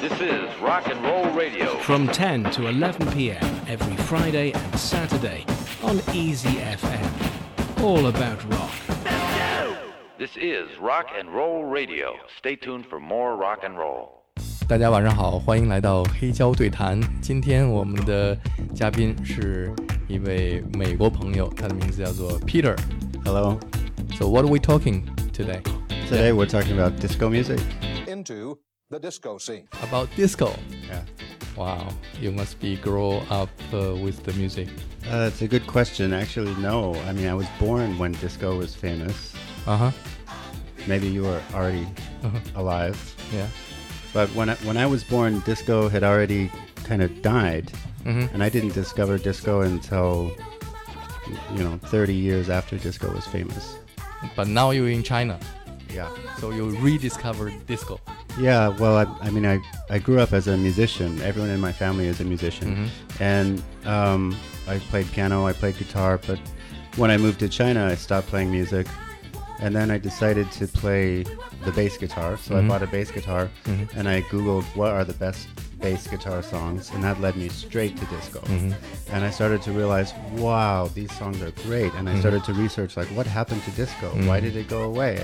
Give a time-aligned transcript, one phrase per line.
[0.00, 1.76] This is Rock and Roll Radio.
[1.82, 3.44] From 10 to 11 p.m.
[3.68, 5.44] every Friday and Saturday
[5.82, 7.82] on Easy FM.
[7.82, 8.70] All about rock.
[10.18, 12.14] This is Rock and Roll Radio.
[12.38, 14.22] Stay tuned for more rock and roll.
[14.68, 17.00] 大家晚上好，欢迎来到黑胶对谈。
[17.20, 18.36] 今天我们的
[18.74, 19.72] 嘉宾是
[20.08, 22.76] 一位美国朋友，他的名字叫做 Peter。
[23.24, 23.58] Hello.
[24.18, 25.60] So what are we talking today?
[26.08, 27.60] Today we're talking about disco music.
[28.06, 28.58] into
[28.89, 29.67] the disco scene.
[29.83, 30.53] About disco.
[30.87, 31.03] Yeah.
[31.57, 31.87] Wow,
[32.19, 34.67] you must be grow up uh, with the music.
[35.09, 36.13] Uh, it's a good question.
[36.13, 36.93] Actually, no.
[37.07, 39.33] I mean, I was born when disco was famous.
[39.65, 39.91] Uh huh.
[40.87, 41.87] Maybe you were already
[42.55, 42.97] alive.
[43.33, 43.47] Yeah.
[44.13, 46.51] But when I, when I was born, disco had already
[46.83, 47.71] kind of died,
[48.05, 48.31] Mhm.
[48.33, 50.31] and I didn't discover disco until
[51.55, 53.77] you know 30 years after disco was famous.
[54.35, 55.39] But now you're in China,
[55.95, 56.35] Yeah.
[56.37, 57.99] so you rediscovered disco.
[58.37, 61.21] Yeah, well, I, I mean, I, I grew up as a musician.
[61.21, 62.89] Everyone in my family is a musician.
[63.19, 64.35] And um,
[64.67, 66.39] I played piano, I played guitar, but
[66.97, 68.87] when I moved to China, I stopped playing music.
[69.59, 71.23] And then I decided to play
[71.63, 72.37] the bass guitar.
[72.37, 72.67] So I mm-hmm.
[72.67, 73.97] bought a bass guitar mm-hmm.
[73.97, 75.47] and I Googled what are the best
[75.79, 78.39] bass guitar songs, and that led me straight to disco.
[78.39, 79.13] Mm-hmm.
[79.13, 81.93] And I started to realize, wow, these songs are great.
[81.93, 84.09] And I started to research, like, what happened to disco?
[84.25, 85.23] Why did it go away?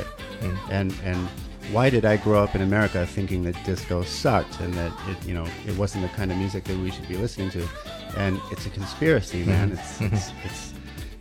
[0.69, 1.27] And, and
[1.71, 5.33] why did I grow up in America thinking that disco sucked and that it, you
[5.33, 7.67] know, it wasn't the kind of music that we should be listening to?
[8.17, 9.71] And it's a conspiracy, man.
[9.71, 10.73] It's, it's, it's,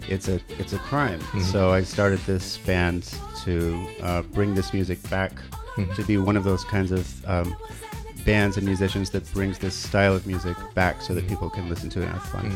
[0.09, 1.19] it's a it's a crime.
[1.51, 3.03] So I started this band
[3.43, 5.31] to uh, bring this music back,
[5.95, 7.55] to be one of those kinds of um,
[8.25, 11.89] bands and musicians that brings this style of music back, so that people can listen
[11.89, 12.51] to it and have fun.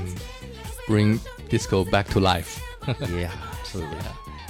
[0.87, 1.19] Bring
[1.49, 2.59] disco back to life.
[2.87, 3.97] Yeah, absolutely.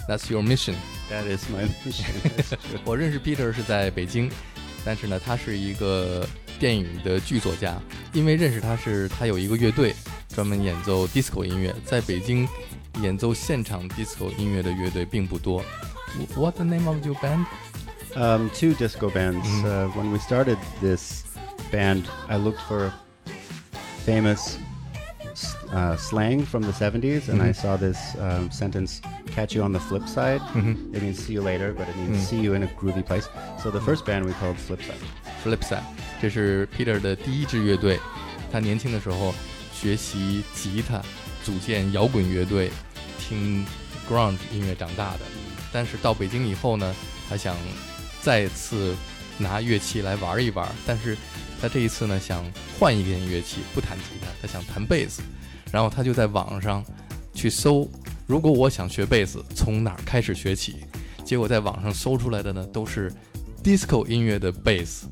[0.07, 0.75] That's your mission.
[1.09, 2.05] That is my mission.
[2.23, 2.79] That's true.
[2.85, 4.31] 我认识 Peter 是在北京，
[4.85, 6.25] 但是呢，他是一个
[6.57, 7.79] 电影的剧作家。
[8.13, 9.93] 因为认识他是他有一个乐队，
[10.29, 12.47] 专门演奏 disco 音乐，在北京
[13.01, 15.63] 演奏现场 disco 音乐的乐队并不多。
[16.35, 17.45] What the name of your band?
[18.15, 19.45] Um, two disco bands.
[19.63, 21.23] Uh, when we started this
[21.71, 22.91] band, I looked for
[24.05, 24.57] famous
[25.33, 29.71] s- uh, slang from the 70s, and I saw this um, sentence catch you on
[29.71, 30.41] the flip side.
[30.93, 33.29] It means see you later, but it means see you in a groovy place.
[33.61, 34.97] So the first band we called Flipside.
[35.43, 35.83] Flipside，
[36.19, 37.99] 这是 Peter 的第一支乐队。
[38.51, 39.33] 他年轻的时候
[39.71, 40.99] 学习吉他，
[41.43, 42.71] 组建摇滚乐队，
[43.28, 43.64] 听
[44.08, 45.20] grunge 音乐长大的。
[45.72, 46.94] 但是到北京以后呢，
[47.28, 47.56] 他想
[48.20, 48.94] 再次
[49.38, 51.16] 拿乐器来玩一玩，但是
[51.60, 52.44] 他这一次呢想
[52.78, 55.22] 换一件乐器，不弹吉他，他想弹贝斯。
[55.72, 56.84] 然后他就在网上
[57.34, 57.90] 去搜，
[58.26, 60.84] 如果我想学贝斯，从哪儿开始学起？
[61.24, 63.12] 结果在网上搜出来的呢都是
[63.62, 65.08] disco 音乐的贝斯。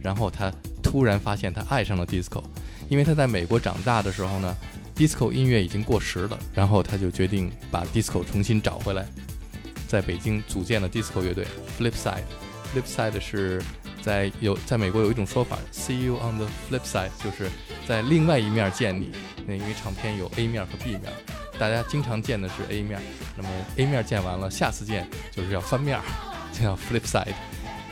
[0.00, 0.52] 然后他
[0.82, 2.42] 突然发现他爱上了 disco，
[2.88, 4.56] 因为他在美国长大的时候呢
[4.96, 9.06] ，disco 音乐已经过时了，然后他就决定把 disco 重新找回来，
[9.86, 11.46] 在北京组建了 disco 乐队
[11.78, 12.24] Flipside。
[12.74, 13.62] Flipside 是
[14.02, 17.48] 在有在美国有一种说法，See you on the flip side，就是
[17.86, 19.12] 在另外一面见你。
[19.46, 21.04] 那因为唱片有 A 面和 B 面，
[21.58, 23.00] 大家经常见的是 A 面，
[23.36, 26.02] 那么 A 面见完了，下次见就是要翻面儿，
[26.52, 27.34] 就叫 Flipside。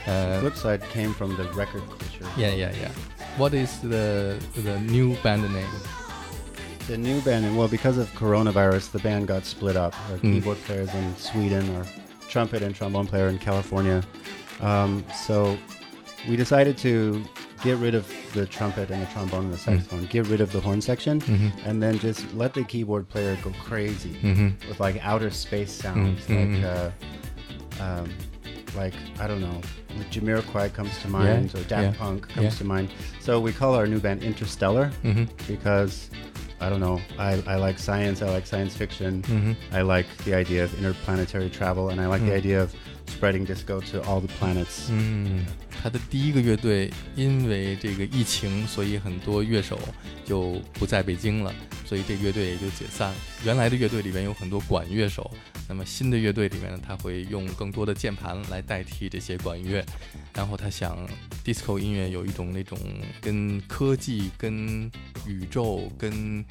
[0.06, 2.26] 呃 Flipside came from the record culture.
[2.36, 2.90] Yeah, yeah, yeah.
[3.38, 5.64] What is the the new band name?
[6.86, 9.94] The new band, and well, because of coronavirus, the band got split up.
[10.10, 10.20] Our Mm.
[10.34, 11.86] keyboard players in Sweden, our
[12.28, 14.02] trumpet and trombone player in California.
[14.60, 15.56] Um, so
[16.28, 17.24] we decided to
[17.62, 20.60] get rid of the trumpet and the trombone and the saxophone, get rid of the
[20.60, 21.22] horn section,
[21.64, 24.16] and then just let the keyboard player go crazy
[24.68, 26.90] with like outer space sounds, like uh,
[27.80, 28.10] um,
[28.76, 29.58] like I don't know,
[30.10, 32.50] Jamiroquai comes to mind Yeah, or Daft yeah, Punk comes yeah.
[32.58, 32.90] to mind.
[33.20, 35.24] So we call our new band Interstellar Mm-hmm.
[35.46, 36.10] because
[36.64, 36.98] I don't know.
[37.18, 38.22] I, I like science.
[38.22, 39.20] I like science fiction.
[39.22, 39.52] Mm-hmm.
[39.74, 42.74] I like the idea of interplanetary travel, and I like the idea of
[43.06, 44.88] spreading disco to all the planets.
[44.90, 45.44] 嗯，
[45.84, 49.78] 他的第一个乐队因为这个疫情，所以很多乐手
[50.24, 51.54] 就不在北京了，
[51.84, 53.16] 所以这乐队也就解散了。
[53.44, 55.30] 原来的乐队里面有很多管乐手，
[55.68, 59.84] 那么新的乐队里面呢，他会用更多的键盘来代替这些管乐。
[60.32, 61.06] 然后他想
[61.44, 62.78] ，disco 音乐有一种那种
[63.20, 64.90] 跟科技、跟
[65.26, 66.42] 宇宙、跟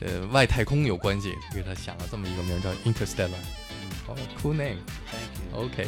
[0.00, 3.30] 呃外太空有关系，所以他想了这么一个名儿叫 Interstellar。
[4.06, 4.76] 哦，cool name。
[5.54, 5.86] OK，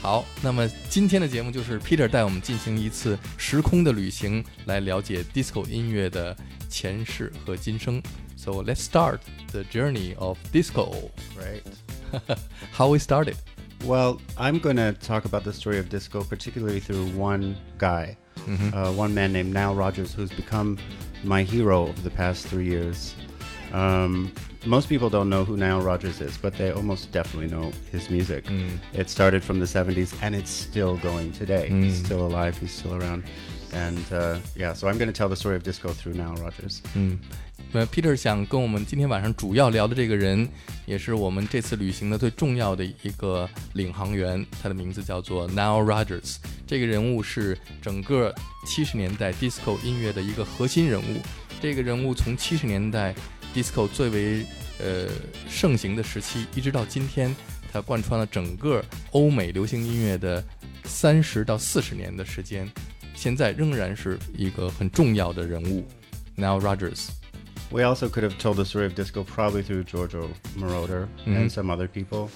[0.00, 6.36] 好，那么今天的节目就是 Peter 带我们进行一次时空的旅行，来了解 disco 音乐的
[6.68, 8.00] 前世和今生。
[8.36, 9.20] So let's start
[9.50, 11.10] the journey of disco.
[11.36, 11.62] Right.
[12.72, 13.36] How we started.
[13.84, 18.16] Well, I'm going to talk about the story of disco, particularly through one guy.
[18.72, 20.78] uh, one man named Nile Rodgers, who's become
[21.24, 23.14] my hero over the past three years.
[23.72, 24.32] Um,
[24.64, 28.44] most people don't know who Nile Rodgers is, but they almost definitely know his music.
[28.92, 31.68] It started from the 70s and it's still going today.
[31.68, 33.24] He's still alive, he's still around.
[33.72, 36.80] And uh, yeah, so I'm going to tell the story of disco through Nile Rodgers.
[36.94, 37.18] 嗯，
[37.72, 40.48] 那 Peter 想跟我们今天晚上主要聊的这个人，
[40.86, 46.36] 也是我们这次旅行的最重要的一个领航员，他的名字叫做 Nile Rodgers。
[46.66, 51.20] 这个人物是整个七十年代 disco 音乐的一个核心人物。
[51.60, 53.14] 这个人物从七十年代
[53.53, 54.45] disco 最为
[54.79, 55.07] 呃
[55.49, 57.35] 盛行的时期，一直到今天，
[57.71, 60.43] 它贯穿了整个欧美流行音乐的
[60.85, 62.69] 三十到四十年的时间，
[63.13, 65.87] 现在仍然是一个很重要的人物
[66.35, 67.09] Now Rogers。
[67.72, 71.88] We also could have told the story of disco probably through Giorgio Moroder and some other
[71.88, 72.30] people.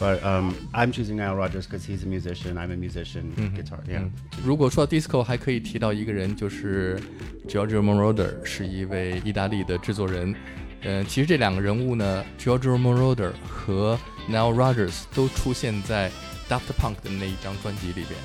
[0.00, 4.10] But um, I'm choosing Nile Rodgers because he's a musician, I'm a musician, guitar, yeah.
[4.44, 7.00] 如果说到 disco，还可以提到一个人，就是
[7.46, 10.34] Giorgio Moroder，是一位意大利的制作人。
[10.82, 13.96] 呃，其实这两个人物呢，Giorgio Moroder 和
[14.28, 16.10] Nile Rodgers 都出现在
[16.48, 18.18] Daft Punk 的那一张专辑里边。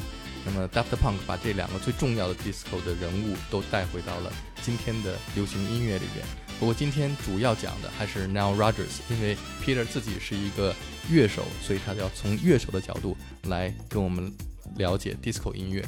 [0.43, 6.25] 那么 Daft Punk 把这两个最重要的 disco 的人物都带回到了今天的流行音乐里边。
[6.61, 10.75] 不过今天主要讲的还是 Nile Rodgers，因为 Peter 自己是一个
[11.09, 14.33] 乐手，所以他要从乐手的角度来跟我们
[14.75, 15.85] 了解 disco 音乐。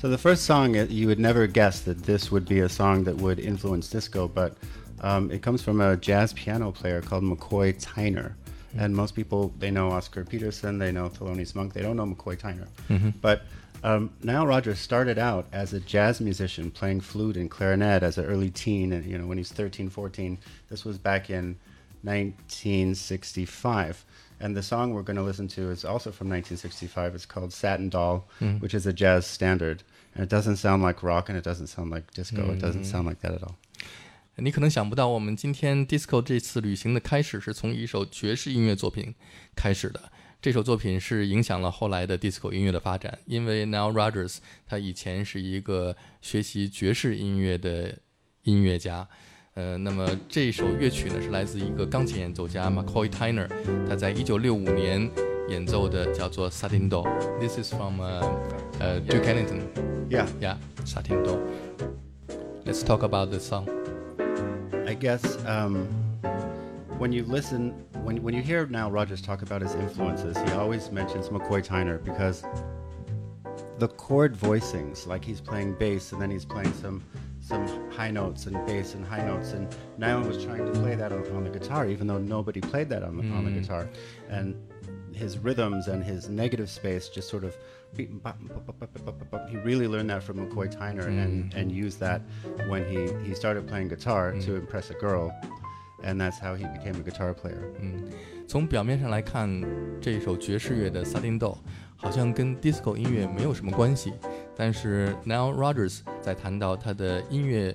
[0.00, 3.04] So the first song, uh, you would never guess that this would be a song
[3.04, 4.52] that would influence disco, but
[5.02, 8.32] um, it comes from a jazz piano player called McCoy Tyner.
[8.78, 12.36] And most people, they know Oscar Peterson, they know Thelonious Monk, they don't know McCoy
[12.36, 12.68] Tyner.
[13.20, 13.42] But
[13.82, 18.24] um, Nile Rodgers started out as a jazz musician playing flute and clarinet as an
[18.24, 20.38] early teen, and you know when he's 13, 14.
[20.68, 21.56] This was back in
[22.02, 24.04] 1965.
[24.40, 27.16] And the song we're going to listen to is also from 1965.
[27.16, 28.24] It's called Satin Doll,
[28.60, 29.82] which is a jazz standard.
[30.14, 32.52] And it doesn't sound like rock and it doesn't sound like disco.
[32.52, 33.56] It doesn't sound like that at all.
[34.40, 39.12] 你可能想不到，我们今天 disco 这次旅行的开始是从一首爵士音乐作品
[39.56, 40.00] 开始的。
[40.43, 47.97] 这首作品是影响了后来的 disco 音乐的发展，因为 Nile Rodgers 他以前是一个学习爵士音乐的
[48.41, 49.07] 音乐家。
[49.53, 53.47] 呃，那么这首乐曲呢是来自一个钢琴演奏家 McCoy Tyner，
[53.87, 55.09] 他在一九六五年
[55.47, 57.07] 演奏的，叫做 Satin Doll。
[57.39, 58.41] This is from 呃
[58.81, 59.61] 呃 Duke Ellington。
[60.09, 60.27] Yeah.
[60.41, 61.39] Yeah, Satin Doll.
[62.65, 63.69] Let's talk about the song.
[64.85, 65.87] I guess um,
[67.03, 67.71] when you listen,
[68.03, 72.01] when, when you hear Nile Rodgers talk about his influences, he always mentions McCoy Tyner
[72.01, 72.45] because
[73.77, 77.03] the chord voicings, like he's playing bass and then he's playing some
[77.41, 79.67] some high notes and bass and high notes, and
[79.97, 83.03] Nile was trying to play that on, on the guitar, even though nobody played that
[83.03, 83.61] on the, on the mm.
[83.61, 83.89] guitar,
[84.29, 84.55] and
[85.11, 87.57] his rhythms and his negative space just sort of
[87.97, 88.07] he
[89.57, 91.55] really learned that from McCoy Tyner and, mm.
[91.55, 92.21] and used that
[92.67, 94.59] when he, he started playing guitar to mm.
[94.59, 95.31] impress a girl
[96.03, 97.63] and that's how he became a guitar player.
[97.79, 98.03] 嗯
[98.47, 99.49] 从表面上来看，
[100.01, 101.57] 这一首爵士乐的《萨丁豆》
[101.95, 104.13] 好像跟 disco 音乐没有什么关系，
[104.55, 107.73] 但是 n i l Rodgers 在谈到他的音乐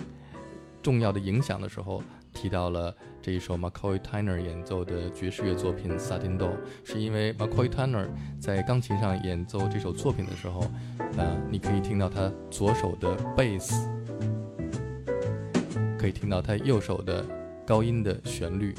[0.83, 2.03] 重要的影响的时候，
[2.35, 6.47] 提到了这一首 McCoy Tyner 演奏的爵士乐作品《萨丁豆》，
[6.85, 8.07] 是因为 McCoy Tyner
[8.39, 10.61] 在钢琴上演奏这首作品的时候，
[11.17, 13.89] 啊，你可以听到他左手的贝斯，
[15.99, 17.25] 可以听到他右手的
[17.69, 18.75] 高音的旋律，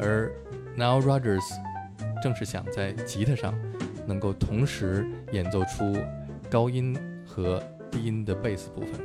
[0.00, 0.28] 而
[0.76, 1.44] Nile Rodgers
[2.20, 3.54] 正是想在吉他上
[4.04, 5.96] 能够同时演奏出
[6.50, 9.00] 高音和低音的贝斯部分。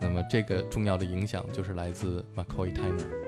[0.00, 3.21] 那么这个重要的影响就是来自 McCoy Tyner。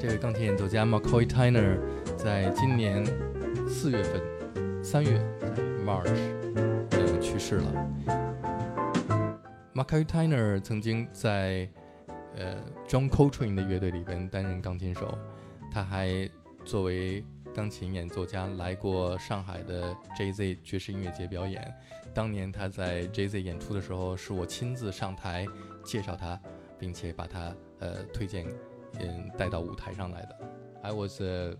[0.00, 1.78] 这位钢琴演奏家 McCoy Tyner
[2.16, 3.04] 在今年
[3.68, 5.20] 四月份，三月
[5.84, 6.08] March，
[6.92, 7.86] 呃去世了。
[9.74, 11.68] McCoy Tyner 曾经在
[12.34, 12.56] 呃
[12.88, 15.18] John Coltrane 的乐队里边担任钢琴手，
[15.70, 16.26] 他还
[16.64, 17.22] 作为
[17.54, 21.62] 钢琴演奏家来过上海的 JZ 爵士音乐节表演。
[22.14, 25.46] 当年他在 JZ 演出的时候，是我亲自上台
[25.84, 26.40] 介绍他，
[26.78, 28.46] 并且把他呃推荐
[30.82, 31.54] I was uh,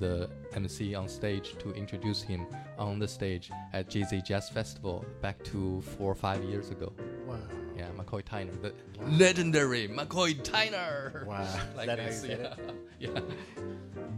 [0.00, 2.46] the MC on stage to introduce him
[2.78, 6.92] on the stage at JZ Jazz Festival back to four or five years ago.
[7.26, 7.38] Wow.
[7.76, 9.06] Yeah, McCoy Tyner, the wow.
[9.08, 11.24] legendary McCoy Tyner.
[11.26, 11.46] Wow.
[11.76, 12.54] like that this, yeah.
[12.98, 13.20] yeah.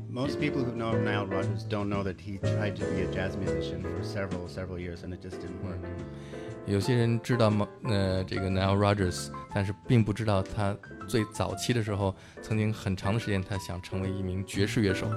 [0.09, 3.37] Most people who know Nile Rodgers don't know that he tried to be a jazz
[3.37, 5.81] musician for several, several years and it just didn't work.
[5.83, 6.54] Mm-hmm.
[6.66, 7.68] 有些人知道吗？
[7.84, 10.76] 呃，这个 Nile Rodgers，但是并不知道他
[11.08, 15.08] 最早期的时候，曾经很长的时间，他想成为一名爵士乐手。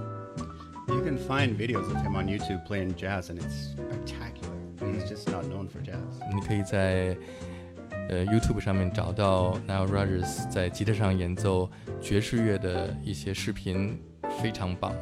[0.88, 4.50] You can find videos of him on YouTube playing jazz and it's spectacular.
[4.78, 6.18] But he's just not known for jazz.
[6.34, 7.16] 你可以在
[8.08, 14.02] 呃 YouTube 上面找到 Nile Rodgers 在吉他上演奏爵士乐的一些视频，
[14.42, 14.92] 非常棒。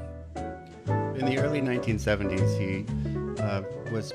[1.16, 2.84] In the early 1970s, he
[3.36, 3.62] uh,
[3.92, 4.12] was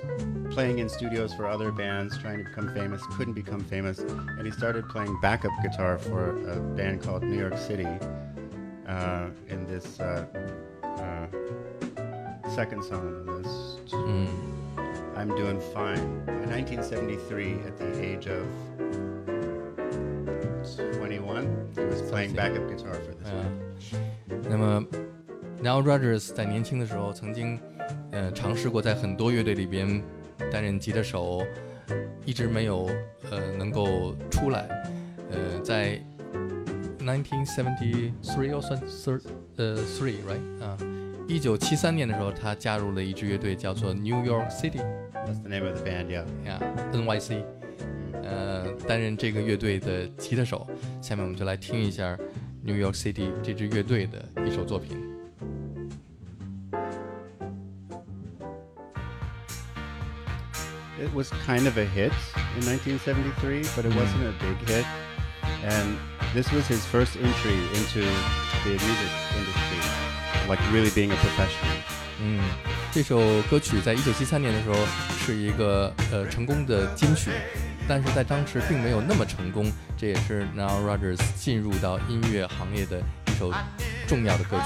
[0.52, 4.52] playing in studios for other bands, trying to become famous, couldn't become famous, and he
[4.52, 7.88] started playing backup guitar for a band called New York City
[8.88, 10.26] uh, in this uh,
[10.84, 11.28] uh,
[12.50, 13.26] second song.
[13.42, 14.28] This, 嗯
[15.16, 16.24] I'm Doing Fine.
[16.28, 18.46] In 1973, at the age of
[20.98, 24.86] 21, he was playing backup guitar for this 嗯 band.，那么
[25.62, 27.60] Nile Rodgers 在年轻的时候曾经
[28.12, 30.02] 呃尝试过在很多乐队里边
[30.51, 31.45] 担任吉他手，
[32.25, 32.89] 一直没有
[33.31, 34.69] 呃能够出来。
[35.31, 36.01] 呃，在
[36.99, 39.21] 1973哦算 thir
[39.57, 40.77] 呃 three right 啊，
[41.27, 44.81] 一九七三年的时候，他加入了一支乐队叫做 New York City
[45.13, 46.25] That's the name of the band, yeah.
[46.45, 46.61] Yeah,
[46.93, 47.45] NYC，
[48.23, 50.67] 呃，担任这个乐队的吉他手。
[51.01, 52.19] 下面我们就来听一下
[52.65, 54.97] New York City 这支乐队的一首作品。
[61.00, 62.14] It was kind of a hit
[62.58, 64.86] in 1973, but it wasn't a big hit.
[65.64, 65.98] And
[66.34, 68.00] this was his first entry into
[68.64, 69.80] the music industry,
[70.48, 71.76] like really being a professional.
[72.22, 72.40] 嗯，
[72.94, 74.76] 这首歌曲在一九七三年的时候
[75.26, 77.32] 是一个呃成功的金曲，
[77.88, 79.72] 但是在当时并没有那么成功。
[79.98, 83.54] 这也是 Nile Rodgers 进入到音乐行业的一首
[84.08, 84.66] 重要的歌曲。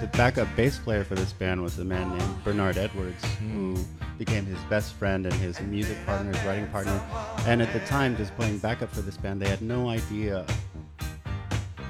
[0.00, 3.78] The backup bass player for this band was a man named Bernard Edwards, who
[4.18, 7.00] became his best friend and his music partner, his writing partner.
[7.46, 10.44] And at the time, just playing backup for this band, they had no idea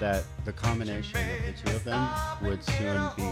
[0.01, 2.01] that the combination of the two of them
[2.43, 3.23] would soon be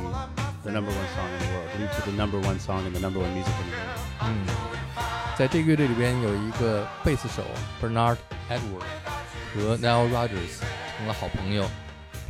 [0.62, 3.00] the number one song in the world, lead to the number one song and the
[3.00, 4.00] number one music in the world.
[4.20, 4.46] 嗯，
[5.36, 7.42] 在这个乐队里边有一个贝斯手
[7.80, 8.16] Bernard
[8.48, 8.84] Edwards
[9.54, 10.60] 和 Nile Rodgers
[10.96, 11.68] 成了好朋友，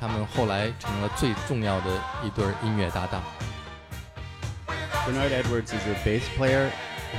[0.01, 1.91] 他们后来成了最重要的
[2.25, 3.23] 一对儿音乐搭档。
[5.07, 6.71] Bernard Edwards is a bass player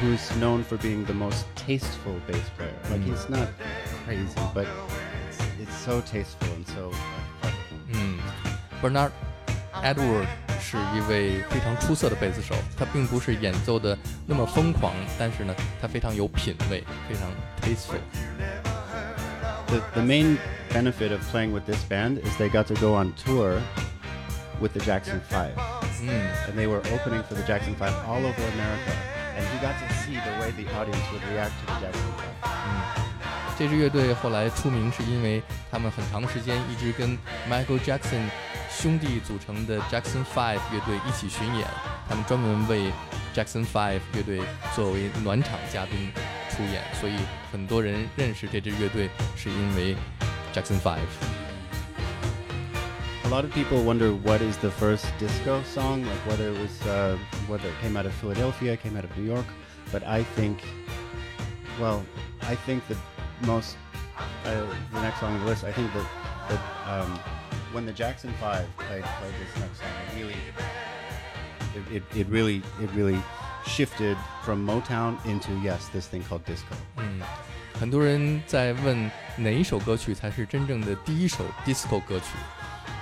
[0.02, 2.74] who's known for being the most tasteful bass player.
[2.90, 3.14] Like Mm.
[3.14, 3.48] he's not
[4.06, 4.68] crazy, but
[5.62, 6.92] it's so tasteful and so.
[7.94, 8.18] 嗯，
[8.82, 9.12] Bernard
[9.84, 10.28] Edward
[10.60, 17.30] 是一位非常出色的贝斯手，他并不是演奏的那么疯狂，但是呢，他非常有品味，非常
[17.62, 18.00] tasteful。
[19.68, 20.38] The, the main
[20.72, 23.60] benefit of playing with this band is they got to go on tour
[24.60, 25.54] with the Jackson Five,
[26.03, 26.09] 嗯
[26.49, 28.93] and they were opening for the Jackson Five all over America,
[29.37, 32.59] and he got to see the way the audience would react to the Jackson Five.
[33.59, 37.19] 这支乐队后来出名是因为他们很长时间一直跟
[37.51, 38.29] Michael Jackson
[38.71, 41.67] 兄弟组成的 Jackson Five 乐队一起巡演，
[42.09, 42.93] 他们专门为
[43.35, 44.41] Jackson Five 乐队
[44.77, 46.13] 作为暖场嘉宾
[46.51, 47.15] 出演，所以
[47.51, 49.97] 很多人认识这支乐队是因为
[50.55, 51.38] Jackson Five。
[53.28, 57.18] A lot of people wonder what is the first disco song, like whether it was uh,
[57.48, 59.46] whether it came out of Philadelphia, came out of New York.
[59.92, 60.60] But I think,
[61.80, 62.04] well,
[62.42, 62.98] I think the
[63.48, 63.78] most
[64.46, 65.64] uh, the next song on the list.
[65.64, 66.06] I think that
[66.50, 67.20] that um,
[67.72, 70.36] when the Jackson Five played played this next song, it really
[71.76, 73.20] it, it, it really it really
[73.66, 76.76] shifted from Motown into yes, this thing called disco.
[76.98, 77.22] 嗯，
[77.80, 82.26] 很多人在问哪一首歌曲才是真正的第一首 disco 歌曲。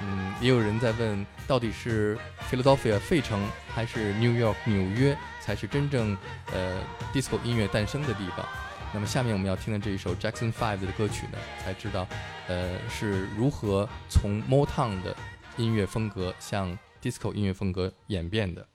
[0.03, 2.19] 嗯，也有人在问，到底是
[2.51, 6.17] Philadelphia 费城还是 New York 纽约才是真正
[6.53, 6.81] 呃
[7.13, 8.47] disco 音乐诞生的地方？
[8.93, 12.07] 那么下面我们要听的这一首 Jackson Five 的歌曲呢，才知道
[12.47, 15.15] 呃是如何从 Motown 的
[15.57, 18.67] 音乐风格向 disco 音乐风格演变的。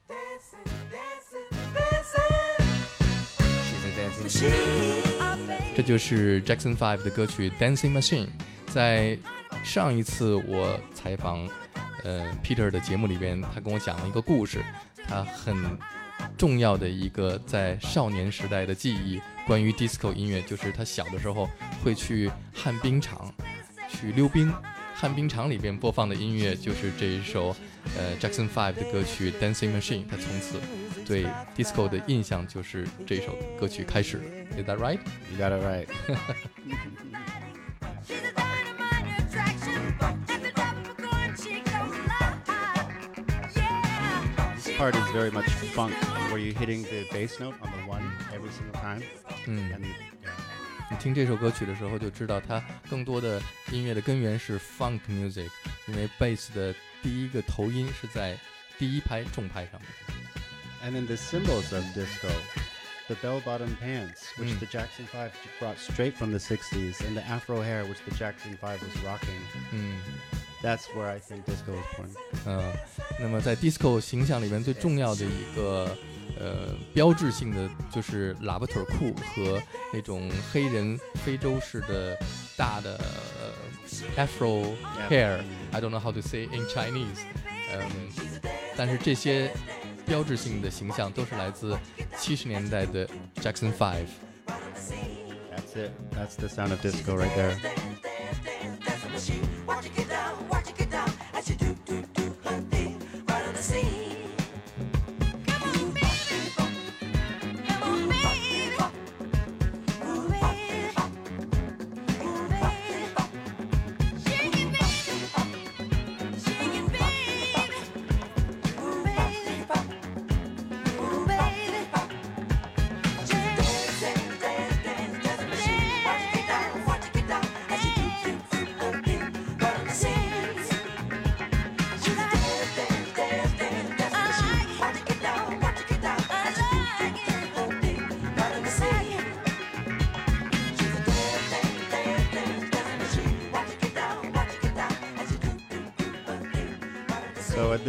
[5.75, 8.27] 这就是 Jackson Five 的歌曲《Dancing Machine》。
[8.67, 9.17] 在
[9.63, 11.47] 上一次我采访
[12.03, 14.63] 呃 Peter 的节目里边，他跟我讲了一个故事，
[15.07, 15.55] 他很
[16.37, 21.49] 重要的一个在少年时代的记忆，关于 disco 音乐，就是他小的时候
[21.83, 23.33] 会去旱冰场
[23.87, 24.51] 去溜冰，
[24.93, 27.55] 旱冰场里边播放的音乐就是这一首
[27.97, 30.59] 呃 Jackson Five 的歌曲 Dancing Machine，他从此
[31.05, 31.25] 对
[31.55, 34.23] disco 的印象就是这首歌曲开始的。
[34.61, 34.99] Is that right?
[35.31, 35.87] You got it right.
[44.80, 45.94] part is very much funk,
[46.30, 48.02] where you're hitting the bass note on the one
[48.34, 49.02] every single time.
[49.46, 50.30] 嗯， And yeah.
[50.90, 53.40] 你听这首歌曲的时候就知道，它更多的
[53.72, 55.50] 音乐的根源是 funk music，
[55.86, 58.38] 因为 bass 的第一个头音是在
[58.78, 59.90] 第一拍重拍上面。
[60.84, 62.30] And then the symbols of disco,
[63.08, 64.58] the bell-bottom pants, which Mm.
[64.60, 68.56] the Jackson Five brought straight from the '60s, and the Afro hair, which the Jackson
[68.60, 69.40] Five was rocking.
[69.72, 69.96] 嗯。
[70.62, 72.10] That's where I think disco was born.
[72.45, 72.73] 嗯，
[73.19, 75.95] 那么在 disco 形象里面最重要的一个
[76.39, 79.61] 呃标志性的就是喇叭腿裤和
[79.93, 82.17] 那种黑人非洲式的
[82.57, 82.99] 大的、
[84.17, 84.73] 呃、afro
[85.09, 85.41] hair。
[85.71, 87.21] I don't know how to say in Chinese。
[87.73, 87.89] 嗯，
[88.75, 89.51] 但是这些
[90.05, 91.77] 标志性的形象都是来自
[92.17, 94.07] 七十年代的 Jackson Five。
[95.51, 95.91] That's it.
[96.11, 97.55] That's the sound of disco right there.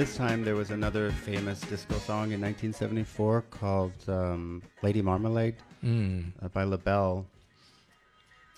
[0.02, 6.24] this time there was another famous disco song in 1974 called um, Lady Marmalade mm.
[6.42, 7.24] uh, by LaBelle.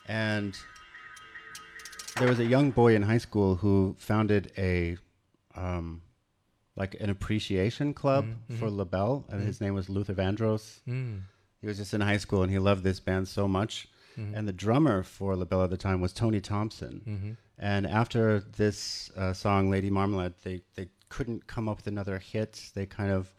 [0.08, 0.56] And
[2.16, 4.96] there was a young boy in high school who founded a
[5.54, 6.00] um,
[6.76, 8.56] like an appreciation club mm-hmm.
[8.56, 9.46] for LaBelle, and mm-hmm.
[9.46, 10.80] his name was Luther Vandross.
[10.88, 11.24] Mm.
[11.60, 13.86] He was just in high school, and he loved this band so much.
[14.18, 14.34] Mm-hmm.
[14.34, 17.02] And the drummer for LaBelle at the time was Tony Thompson.
[17.06, 17.32] Mm-hmm.
[17.58, 22.72] And after this uh, song, Lady Marmalade, they, they couldn't come up with another hit.
[22.74, 23.32] They kind of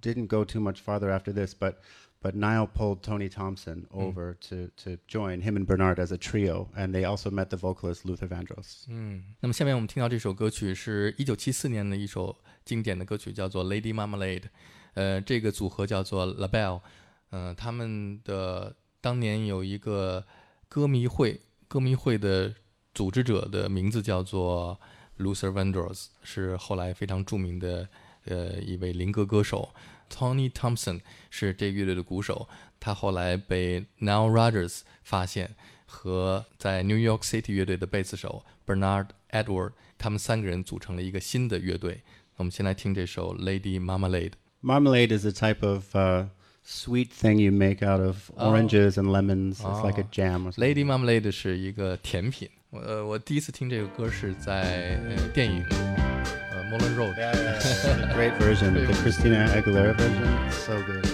[0.00, 1.74] didn't go too much farther after this, but
[2.20, 4.00] but Nile pulled Tony Thompson hmm.
[4.00, 4.40] over mm.
[4.48, 8.04] to to join him and Bernard as a trio, and they also met the vocalist
[8.04, 8.86] Luther Vandross.
[8.86, 8.90] Hmm.
[8.90, 14.40] 嗯，那么下面我们听到这首歌曲是一九七四年的一首经典的歌曲，叫做《Lady Marmalade》。
[14.94, 16.48] 呃，这个组合叫做 La
[25.17, 27.87] Luther Vandross，是后来非常着名的
[28.25, 29.73] 呃一位灵歌歌手。
[30.09, 35.55] Tony Thompson 是这乐队的鼓手，他后来被 Nile Rodgers 发现，
[35.85, 42.01] 和在 New York City 乐队的贝斯手 Bernard Edward，他们三个人组成了一个新的乐队。
[42.35, 44.31] 我们先来听这首《Lady Marmalade》。
[44.61, 46.27] Marmalade is a type of uh,
[46.65, 49.61] sweet thing you make out of oranges and lemons.
[49.61, 50.11] It's like a Oh.
[50.11, 50.59] jam or something.
[50.59, 52.49] Lady Marmalade 是一个甜品。
[52.69, 57.15] 我呃，我第一次听这个歌是在呃电影呃 Moulin Road。
[57.17, 58.13] Yeah, yeah, yeah.
[58.15, 58.73] Great version.
[58.73, 60.51] The Christina Aguilera version.
[60.51, 61.05] So good.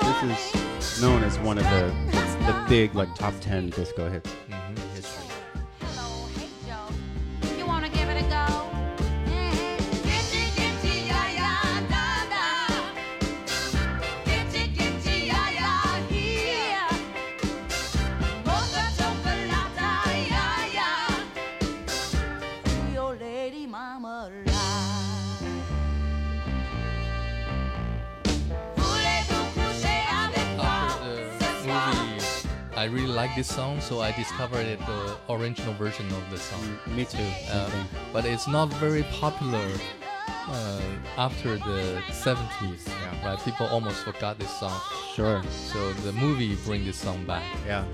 [0.00, 0.52] This
[0.96, 1.92] is known as one of the,
[2.46, 4.30] the big, like, top 10 disco hits.
[4.50, 4.57] 嗯
[33.39, 36.77] This song, so I discovered it, the original version of the song.
[36.87, 37.31] Me too.
[37.49, 37.71] Uh,
[38.11, 39.65] but it's not very popular
[40.49, 40.81] uh,
[41.17, 42.89] after the 70s.
[43.23, 43.39] Right?
[43.45, 44.77] People almost forgot this song.
[45.15, 45.41] Sure.
[45.49, 47.45] So the movie bring this song back.
[47.65, 47.85] Yeah.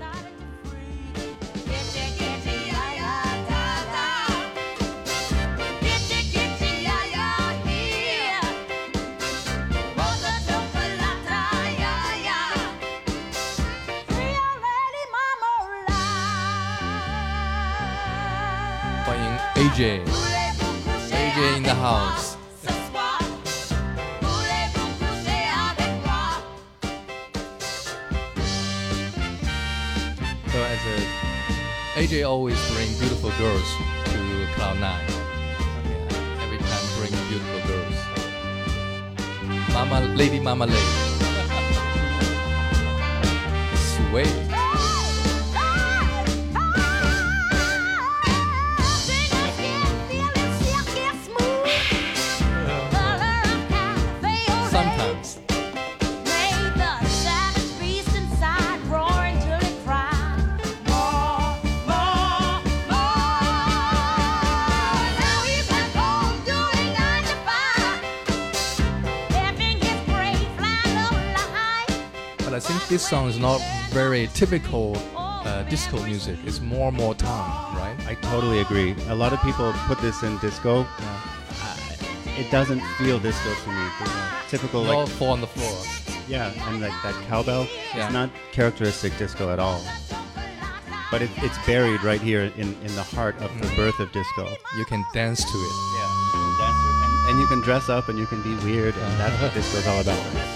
[19.76, 20.00] AJ.
[21.12, 22.38] AJ in the house.
[30.48, 30.96] So as a,
[32.00, 35.04] AJ always bring beautiful girls to Cloud Nine.
[36.40, 37.96] Every time bring beautiful girls.
[39.74, 40.80] Mama, Lady Mama Lady.
[43.76, 44.55] Sweet.
[72.96, 76.38] This song is not very typical uh, disco music.
[76.46, 77.94] It's more more time, right?
[78.08, 78.96] I totally agree.
[79.08, 80.86] A lot of people put this in disco.
[80.98, 82.40] Yeah.
[82.40, 83.84] It doesn't feel disco to me.
[84.00, 84.08] The
[84.48, 85.76] typical No like fall on the floor.
[86.26, 87.68] yeah, and like that cowbell.
[87.94, 88.06] Yeah.
[88.06, 89.82] It's not characteristic disco at all.
[91.10, 94.48] But it, it's buried right here in, in the heart of the birth of disco.
[94.78, 95.74] You can dance to it.
[95.98, 96.10] Yeah,
[96.60, 96.96] that's it.
[97.04, 99.86] And, and you can dress up and you can be weird, and that's what disco's
[99.86, 100.55] all about.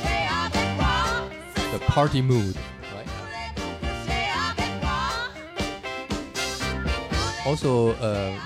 [1.86, 2.56] Party mood,
[2.94, 3.06] right?
[7.46, 8.38] Also, uh,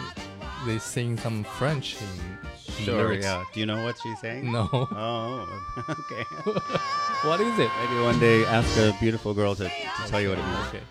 [0.66, 2.38] they sing some French in
[2.87, 3.25] in lyrics.
[3.25, 3.44] yeah.
[3.53, 4.51] Do you know what she's saying?
[4.51, 4.68] No.
[4.73, 5.47] Oh,
[5.88, 6.23] okay.
[7.29, 7.70] what is it?
[7.81, 10.68] Maybe one day ask a beautiful girl to, to tell you what it means.
[10.68, 10.83] Okay.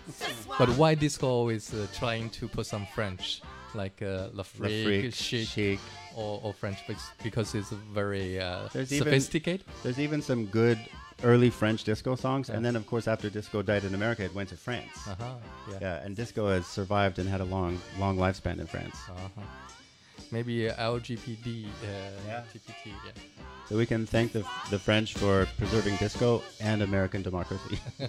[0.58, 3.42] But why disco always uh, trying to put some French,
[3.74, 5.80] like uh, Le Freak, freak, Chic, chic.
[6.16, 9.66] or, or French, bec- because it's very uh, There's even- sophisticated?
[9.82, 10.78] There's even some good
[11.22, 14.48] early French disco songs, and then of course after disco died in America, it went
[14.50, 15.06] to France.
[15.06, 15.34] Uh-huh.
[15.70, 15.78] Yeah.
[15.80, 18.96] Yeah, and disco has survived and had a long, long lifespan in France.
[19.08, 19.40] Uh-huh.
[20.30, 21.68] Maybe uh, LGBT, uh,
[22.26, 22.42] Yeah.
[22.52, 23.12] GPT, yeah.
[23.68, 27.78] So we can thank the the French for preserving disco and American democracy.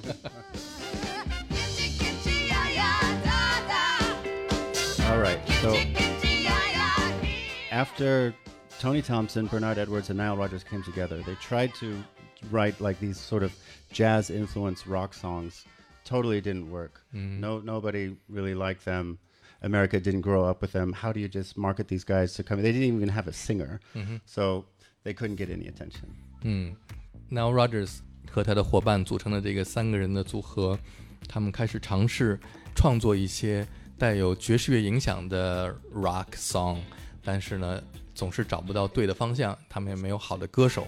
[5.07, 5.73] All right, so
[7.71, 8.33] after
[8.79, 12.03] Tony Thompson, Bernard Edwards, and Nile Rodgers came together, they tried to
[12.51, 13.51] write like these sort of
[13.91, 15.65] jazz influenced rock songs.
[16.03, 17.01] Totally didn't work.
[17.13, 17.39] Mm.
[17.39, 19.17] No, nobody really liked them.
[19.61, 20.93] America didn't grow up with them.
[20.93, 22.61] How do you just market these guys to come?
[22.61, 24.17] They didn't even have a singer, mm-hmm.
[24.25, 24.65] so
[25.03, 26.13] they couldn't get any attention.
[26.43, 26.75] Hmm.
[27.31, 30.77] Nile Rodgers 和他的伙伴组成的这个三个人的组合，
[31.27, 32.39] 他们开始尝试
[32.75, 36.77] 创作一些带有爵士乐影响的 rock song，
[37.23, 37.81] 但是呢，
[38.13, 40.87] 总是找不到对的方向，他们也没有好的歌手。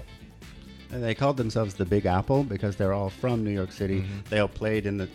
[0.91, 4.01] they called themselves the Big Apple because they're all from New York City.
[4.01, 4.29] Mm-hmm.
[4.29, 5.07] They all played in the,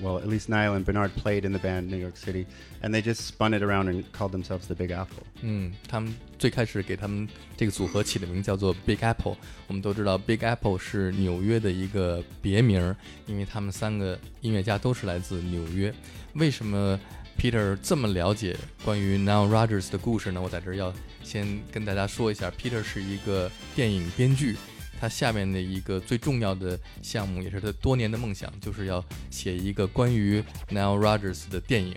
[0.00, 2.46] well, at least Nile and Bernard played in the band New York City,
[2.82, 5.24] and they just spun it around and called themselves the Big Apple.
[5.42, 5.70] Mm.
[5.70, 9.36] 嗯，他们最开始给他们这个组合起的名叫做 Big Apple。
[9.66, 12.94] 我们都知道 Big Apple 是纽约的一个别名，
[13.26, 15.92] 因为他们三个音乐家都是来自纽约。
[16.34, 16.98] 为什么
[17.38, 20.40] Peter 这么了解关于 Nile Rodgers 的故事呢？
[20.40, 24.56] 我在这儿要先跟大家说一下，Peter 是一个电影编剧。
[25.00, 31.96] 他下面的一个最重要的项目，也是他多年的梦想，就是要写一个关于 Nile Rodgers 的电影。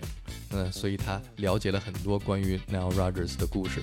[0.52, 3.82] 嗯，所以他了解了很多关于 Nile Rodgers 的故事。